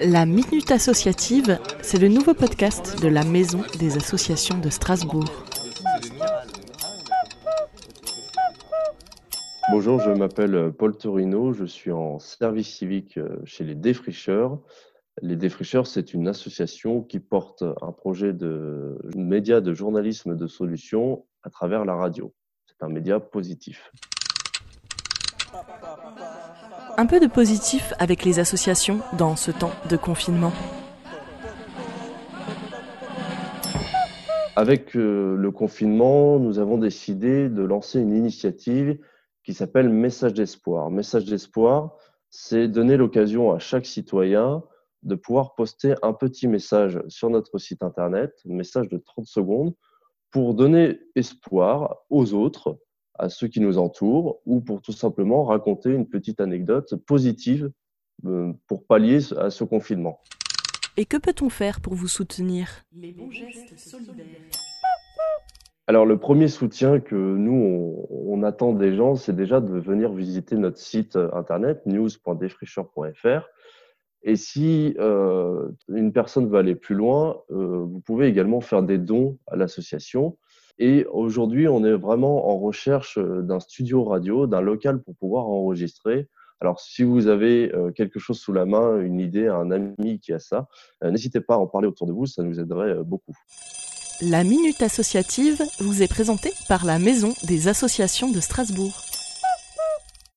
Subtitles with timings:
[0.00, 5.24] La Minute Associative, c'est le nouveau podcast de la Maison des Associations de Strasbourg.
[9.72, 14.60] Bonjour, je m'appelle Paul Torino, je suis en service civique chez les Défricheurs.
[15.20, 21.26] Les Défricheurs, c'est une association qui porte un projet de média de journalisme de solutions
[21.42, 22.32] à travers la radio.
[22.66, 23.90] C'est un média positif.
[26.96, 30.52] Un peu de positif avec les associations dans ce temps de confinement.
[34.56, 38.98] Avec euh, le confinement, nous avons décidé de lancer une initiative
[39.44, 40.90] qui s'appelle Message d'espoir.
[40.90, 41.96] Message d'espoir,
[42.30, 44.62] c'est donner l'occasion à chaque citoyen
[45.04, 49.74] de pouvoir poster un petit message sur notre site internet, un message de 30 secondes,
[50.30, 52.78] pour donner espoir aux autres
[53.18, 57.70] à ceux qui nous entourent ou pour tout simplement raconter une petite anecdote positive
[58.26, 60.20] euh, pour pallier à ce confinement.
[60.96, 62.68] Et que peut-on faire pour vous soutenir?
[62.92, 64.24] Les bons gestes solidaires.
[65.86, 70.56] Alors le premier soutien que nous, on, attend des gens, c'est déjà de venir visiter
[70.56, 73.48] notre site internet news.defricheur.fr.
[74.22, 78.98] Et si euh, une personne veut aller plus loin, euh, vous pouvez également faire des
[78.98, 80.36] dons à l'association.
[80.78, 85.48] Et aujourd'hui, on est vraiment en recherche euh, d'un studio radio, d'un local pour pouvoir
[85.48, 86.28] enregistrer.
[86.60, 90.32] Alors, si vous avez euh, quelque chose sous la main, une idée, un ami qui
[90.32, 90.68] a ça,
[91.02, 93.34] euh, n'hésitez pas à en parler autour de vous, ça nous aiderait beaucoup.
[94.22, 99.07] La Minute Associative vous est présentée par la Maison des Associations de Strasbourg.